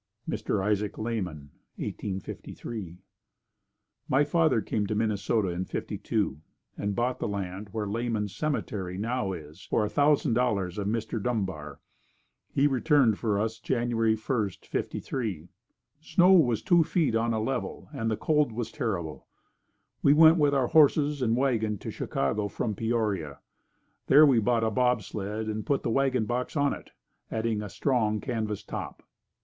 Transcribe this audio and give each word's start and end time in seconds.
Mr. 0.27 0.65
Isaac 0.65 0.97
Layman 0.97 1.51
1853. 1.75 2.97
My 4.09 4.23
father 4.23 4.59
came 4.59 4.87
to 4.87 4.95
Minnesota 4.95 5.49
in 5.49 5.63
'52 5.65 6.41
and 6.75 6.95
bought 6.95 7.19
the 7.19 7.27
land 7.27 7.69
where 7.71 7.85
Layman's 7.85 8.35
Cemetery 8.35 8.97
now 8.97 9.31
is 9.31 9.61
for 9.61 9.85
$1,000.00 9.85 10.77
of 10.79 10.87
Mr. 10.87 11.21
Dumar. 11.21 11.81
He 12.51 12.65
returned 12.65 13.19
for 13.19 13.39
us 13.39 13.59
January 13.59 14.15
first 14.15 14.65
'53. 14.65 15.49
Snow 15.99 16.33
was 16.33 16.63
two 16.63 16.83
feet 16.83 17.13
on 17.15 17.31
a 17.31 17.39
level 17.39 17.87
and 17.93 18.09
the 18.09 18.17
cold 18.17 18.51
was 18.51 18.71
terrible. 18.71 19.27
We 20.01 20.13
went 20.13 20.37
with 20.37 20.55
our 20.55 20.69
horses 20.69 21.21
and 21.21 21.37
wagon 21.37 21.77
to 21.77 21.91
Chicago 21.91 22.47
from 22.47 22.73
Peoria. 22.73 23.37
There 24.07 24.25
we 24.25 24.39
bought 24.39 24.63
a 24.63 24.71
bobsled 24.71 25.47
and 25.47 25.63
put 25.63 25.83
the 25.83 25.91
wagon 25.91 26.25
box 26.25 26.57
on 26.57 26.73
it, 26.73 26.89
adding 27.29 27.61
a 27.61 27.69
strong 27.69 28.19
canvas 28.19 28.63
top. 28.63 29.03